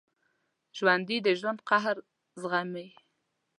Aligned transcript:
ژوندي 0.77 1.17
د 1.25 1.27
ژوند 1.39 1.59
قهر 1.69 1.95
زغمي 2.41 2.87